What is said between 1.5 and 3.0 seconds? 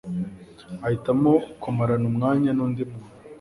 kumarana umwanya nundi